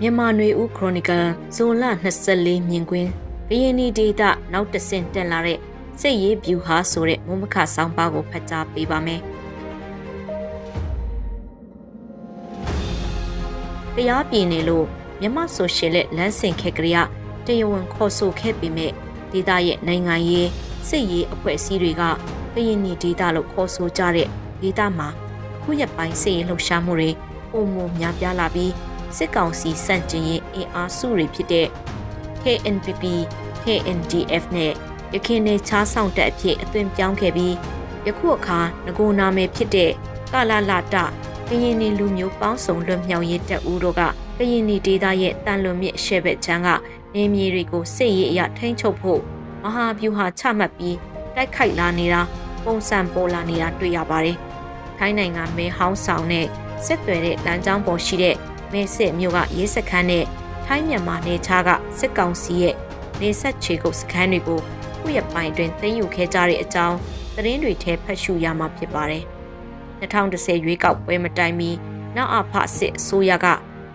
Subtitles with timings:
[0.00, 1.26] မြန်မာနွေဦးခရိုနီကယ်
[1.56, 1.84] ဇွန်လ
[2.26, 3.10] 24မြင်ကွင်း
[3.48, 5.58] ဘီယနီဒေတာနောက်တဆင့်တက်လာတဲ့
[6.00, 9.20] စိတ်ရေးဗျူဟာဆိုတဲ့မုံမခဆောင်းပါးကိုဖတ်ကြားပေးပါမယ်။
[13.94, 14.86] တရားပြည်နေလို့
[15.20, 16.98] မြမဆိုရှယ်လက်လမ်းစဉ်ခက်ကလေးက
[17.46, 18.92] တရားဝင်ခေါ်ဆိုခဲ့ပေမဲ့
[19.32, 20.48] ဒေတာရဲ့နိုင်ငံရေး
[20.88, 22.02] စိတ်ရေးအဖွဲ့အစည်းတွေက
[22.52, 24.28] ဘီယနီဒေတာလို့ခေါ်ဆိုကြတဲ့
[24.62, 25.08] ဒေတာမှာ
[25.62, 27.10] ခုရက်ပိုင်းစိတ်ရေးလှုပ်ရှားမှုတွေ
[27.50, 28.72] ပုံမများပြားလာပြီး
[29.16, 31.68] စစ်ကောင်စီစန့်ကျင်ရေးအင်အားစုတွေဖြစ်တဲ့
[32.42, 33.04] KNPP,
[33.64, 34.72] KNDF နဲ့
[35.14, 37.54] ရခိုင်နယ်ခြားဆောင်တက်အဖြစ်အသွင်ပြောင်းခဲ့ပြီး
[38.06, 39.90] ယခုအခါငကိုနာမည်ဖြစ်တဲ့
[40.32, 40.96] ကာလာလာတ
[41.48, 44.02] ကရင်နီလူမျိုးပေါင်းစုံလွတ်မြောက်ရေးတပ်ဦးတို့က
[44.38, 46.68] ကရင်နီဒေသရဲ့တန်လွန်မြစ်ရှေ့ဘက်ခြမ်းက
[47.14, 49.20] နေမြေတွေကိုစစ်ရေးအရထိန်းချုပ်ဖို့
[49.62, 50.96] မဟာဗျူဟာချမှတ်ပြီး
[51.34, 52.20] တိုက်ခိုက်လာနေတာ
[52.64, 54.36] ပုံစံပေါ်လာနေတာတွေ့ရပါတယ်။
[54.98, 56.46] ထိုင်းနိုင်ငံမဲဟောင်းဆောင်နဲ့
[56.84, 58.36] ဆက်သွယ်တဲ့လမ်းကြောင်းပေါ်ရှိတဲ့
[58.76, 60.24] မဲစစ်မြို့ကရေးစခန်းနဲ့
[60.66, 62.74] ထိုင်းမြန်မာနေခြားကစစ်ကောင်စီရဲ့
[63.20, 64.60] နေဆက်ချေကုတ်စခန်းတွေကို
[64.98, 66.96] ခုရပိုင်းတွင်သိမ်းယူခဲ့ကြတဲ့အကြောင်း
[67.34, 69.24] သတင်းတွေထဲဖတ်ရှုရမှာဖြစ်ပါတယ်။
[70.00, 71.70] 2010ရွေးကောက်ပွဲမတိုင်မီ
[72.16, 73.46] နောက်အဖစစ်အစိုးရက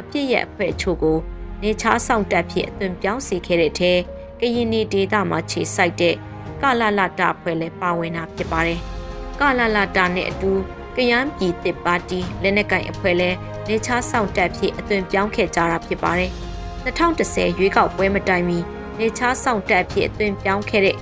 [0.00, 1.18] အပြစ်ရဲ့အဖွဲ့အချို့ကို
[1.62, 3.92] နေချားဆောင်တက်ဖြစ်အသွင်ပြောင်းစေခဲ့တဲ့ထဲ
[4.40, 6.14] ကရင်နီဒေသမှာခြေစိုက်တဲ့
[6.62, 8.80] ကလလတာဖွဲ့လည်းပါဝင်တာဖြစ်ပါတယ်။
[9.40, 10.52] ကလလတာနဲ့အတူ
[10.96, 13.36] ကယန်းပြည်တစ်ပါတီလက်နက်ကင်အဖွဲ့လည်း
[13.68, 16.30] နေချားဆောင်တက်ဖြစ်အသွင်ပြောင်းခဲ့ကြတာဖြစ်ပါတယ်။
[16.84, 18.58] 2010ရွေးကောက်ပွဲမတိုင်မီ
[18.98, 20.96] နေချားဆောင်တက်ဖြစ်အသွင်ပြောင်းခဲ့တဲ့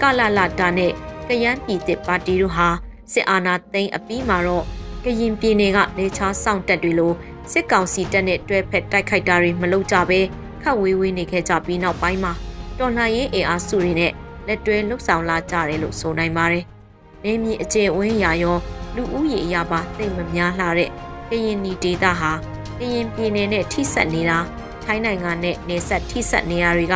[0.00, 0.92] ကလလတာနဲ့
[1.28, 2.68] ကယန်းပြည်တစ်ပါတီတို့ဟာ
[3.12, 4.64] စစ်အာဏာသိမ်းအပြီးမှာတော့
[5.04, 7.12] ကရင်ပြည်နယ်ကနေချားဆောင်တက်တွေလို
[7.52, 10.20] စစ်ကောင်စီတပ်နဲ့တွဲဖက်တိုက်ခိုက်တာတွေမလုပ်ကြဘဲ
[10.62, 12.32] ခတ်ဝေးဝေးနေခဲ့ကြပြီးနောက်ပိုင်းမှာ
[12.78, 14.12] တော်လှန်ရေးအင်အားစုတွေနဲ့
[14.46, 16.64] လက်တွဲလှုပ်ဆောင်လာကြတယ်လို့ဆိုနိုင်ပါတယ်။
[17.24, 18.56] နေမြေအကျဉ်းဝင်းရာရော
[18.96, 20.90] လူဦးရေအရာပါသိမ့်မများလှတဲ့
[21.30, 22.32] ကရင်နီဒေသဟာ
[22.78, 24.38] ကရင်ပြည်နယ်နဲ့ထိစပ်နေတာ
[24.82, 26.94] ထိုင်းနိုင်ငံနဲ့နေဆက်ထိစပ်နေရာတွေက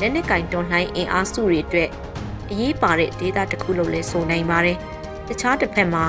[0.00, 1.90] လက်နက်ကင်တွန်လှိုင်းအင်အားစုတွေအတွက်
[2.50, 4.76] အရေးပါတဲ့ဒေသတစ်ခုလို့လည်းဆိုနိုင်ပါတယ်။
[5.28, 6.04] တခြားတစ်ဖက်မှာ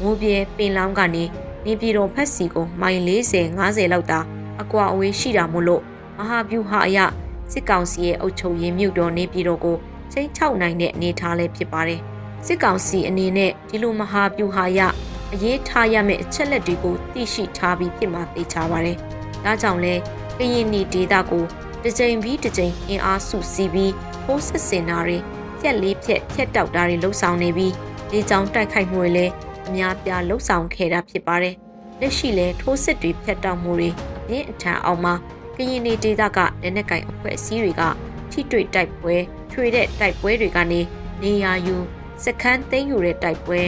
[0.00, 1.24] မိုးပြဲပင်လောင်းကနေ
[1.64, 4.20] နေပြည်တော်ဖက်စီကိုမိုင်40 50လောက်သာ
[4.62, 5.82] အကွာအဝေးရှိတာမို့လို့
[6.18, 6.98] မဟာဗျူဟာအရ
[7.52, 9.76] စစ်ကောင်စီရဲ့အုပ်ချုပ်ရေးမြို့တော်နေပြည်တော်ကို
[10.12, 12.00] ချိန်ချောက်နိုင်တဲ့အနေအထားလည်းဖြစ်ပါတယ်။
[12.46, 14.80] စစ်ကောင်စီအနေနဲ့ဒီလိုမဟာဗျူဟာရ
[15.34, 18.96] အရေးထားရမယ့်အချက်လက်တွေကိုသိရှိထားပြီးဖြစ်မှသိချပါတယ်။
[19.44, 19.94] ဒါကြောင့်လဲ
[20.38, 21.44] ကရင်နီဒေတာကို
[21.82, 23.92] တစ်ကြိမ်ပြီးတစ်ကြိမ်အင်အားစုစည်းပြီး
[24.26, 25.18] ပိုးစစ်စင်တာတွေ
[25.60, 27.72] ဖြက်လေးဖြက်ဖြက်တောက်တာတွေလှုပ်ဆောင်နေပြီး
[28.10, 29.32] ဒီကြောင်တိုက်ခိုက်မှုတွေလည်း
[29.68, 31.54] အများပြားလှုပ်ဆောင်ခဲ့တာဖြစ်ပါတယ်။
[32.00, 35.14] လက်ရှိလဲထိုးစစ်တွေဖြတ်တောက်မှုတွေအပြင်းအထန်အောင်မှာ
[35.56, 37.82] ကရင်နေဒေသကလက်နက်ကင်အဖွဲ့အစည်းတွေက
[38.30, 39.16] ထိတွေ့တိုက်ပွဲ
[39.52, 40.80] ထွေတဲ့တိုက်ပွဲတွေကနေ
[41.22, 41.76] နေရာယူ
[42.24, 43.60] စခန်းသိမ်းယူတဲ့တိုက်ပွဲ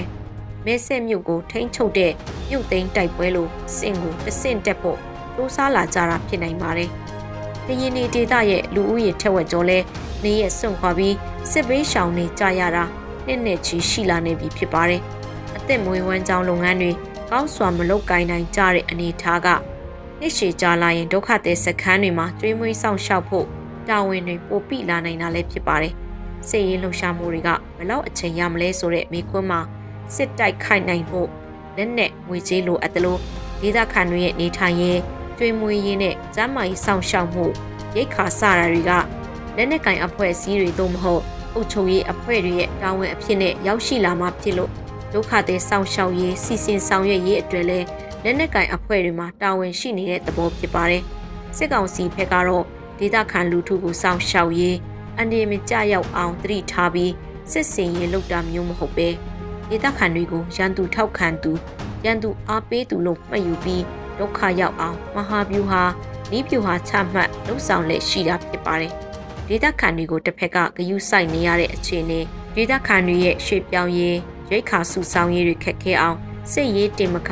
[0.67, 2.13] မဲဆက်မြို့ကိုထိန်းချုပ်တဲ့
[2.49, 4.99] မြို့သိမ်းတိုက်ပွဲလို့စင်ကိုတဆင့်တက်ဖို့
[5.35, 6.91] စူးစမ်းလာကြတာဖြစ်နိုင်ပါတယ်။
[7.67, 9.79] ကရင်နေဒေသရဲ့လူဦးရေထက်ဝက်ကျော်လဲ
[10.25, 11.15] နေရစွန့်ခွာပြီး
[11.51, 12.85] စစ်ဘေးရှောင်နေကြရတာ
[13.27, 15.01] နှစ်နှစ်ချီရှိလာနေပြီဖြစ်ပါတယ်။
[15.57, 16.91] အသက်မွေးဝမ်းကြောင်းလုပ်ငန်းတွေ
[17.31, 19.49] ကောင်းစွာမလုပ်ကိုင်နိုင်ကြတဲ့အနေအထားက
[20.21, 23.47] နှစ်ရှည်ကြာလာရင်ဒုက္ခသည်စခန်းတွေမှာကျွေးမွေးဆောင်ရှောက်ဖို့
[23.89, 25.93] တာဝန်တွေပိုပိလာနိုင်တာလည်းဖြစ်ပါတယ်။
[26.49, 27.49] စစ်ရေးလှုပ်ရှားမှုတွေက
[27.79, 29.61] ဘလောက်အချိန်ရမလဲဆိုတဲ့မိကွန်းမှာ
[30.15, 31.29] စစ်တိုက်ခိုက်နိုင်ဖို့
[31.77, 33.17] လက်နက်ငွေကြေးလိုအပ်သလို
[33.61, 35.01] ဒေသခံတွေရဲ့နေထိုင်ရေး
[35.39, 37.45] ကျွေးမွေးရေးနဲ့ကျန်းမာရေးဆောင်ရှောက်မှု
[37.95, 38.91] ရိတ်ခါစတာတွေက
[39.57, 41.23] လက်နက်ကင်အဖွဲ့အစည်းတွေသို့မဟုတ်
[41.55, 44.71] အုပ်ချုပ်ရေးအဖွဲ့တွေရဲ့တာဝန်အဖြစ်နဲ့ရောက်ရှိလာမှဖြစ်လို့
[45.13, 47.87] ဒုက္ခသည်ဆောင်ရှောက်ရေးစီစဉ်ဆောင်ရွက်ရေးအတွက်လည်း
[48.25, 51.03] လက်နက်ကင်အဖွဲ့တွေမှာတာဝန်ရှိနေတဲ့သဘောဖြစ်ပါတယ်။
[51.57, 52.65] စစ်ကောင်စီဘက်ကတော့
[52.99, 54.77] ဒေသခံလူထုကိုဆောင်ရှောက်ရေး
[55.19, 57.13] အန္တရာယ်မကျရောက်အောင်တတိထားပြီး
[57.51, 59.09] စစ်စင်ရေးလုပ်တာမျိုးမဟုတ်ပဲ
[59.73, 61.53] ဒေသခံတွေကိုရန်သူထောက်ခံသူ
[62.05, 63.85] ရန်သူအားပေးသူလို့မှတ်ယူပြီး
[64.19, 65.83] ဒုက္ခရောက်အောင်မဟာဗျူဟာ
[66.37, 68.93] ဤဗျူဟာချမှတ်လှုပ်ဆောင်လက်ရှိတာဖြစ်ပါတယ်။
[69.49, 72.21] ဒေသခံတွေကိုတစ်ဖက်ကဂယုစိုက်နေရတဲ့အခြေအနေ
[72.55, 74.19] ဒေသခံတွေရဲ့ရွှေ့ပြောင်းရေး
[74.51, 76.19] ရိတ်ခါစုဆောင်ရေးတွေခက်ခဲအောင်
[76.53, 77.31] စစ်ရေးတင်မခ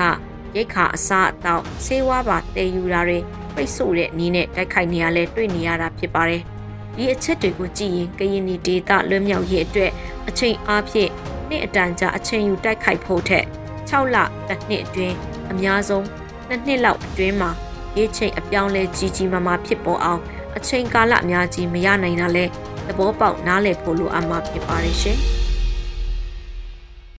[0.57, 3.19] ရိတ်ခါအစားအသောက်ဆေးဝါးပါတည်ယူတာတွေ
[3.55, 6.43] ပိတ်ဆို့တဲ့နည်းနဲ့တိုက်ခိုက်နေရလဲတွေ့နေရတာဖြစ်ပါတယ်။
[6.95, 9.93] ဒီအချက်တွေကိုကြည့်ရင်ကရင်နီဒေသလွတ်မြောက်ရေးအတွက်
[10.29, 11.11] အချိန်အားဖြင့်
[11.51, 13.45] နှစ်အတန်ကြာအချိန်ယူတိုက်ခိုက်ဖို့ထက်
[13.89, 14.17] 6လ
[14.49, 15.17] တစ်နှစ်အတွင်း
[15.53, 16.07] အများဆုံး
[16.49, 17.51] နှစ်နှစ်လောက်အတွင်းမှာ
[17.97, 20.21] ရေးချိန်အပြောင်းလဲကြီးကြီးမားမားဖြစ်ပေါ်အောင်
[20.57, 22.45] အချိန်ကာလအများကြီးမရနိုင်တာလဲ
[22.87, 25.19] သဘောပေါက်နားလည်ဖို့လိုအပ်မှာဖြစ်ပါတယ်ရှင်။